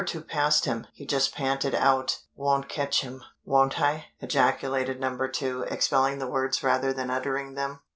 [0.03, 5.61] 2 passed him, he just panted out "Won't catch him." "Won't I!" ejaculated No 2,
[5.69, 7.81] expelling the words rather than uttering them.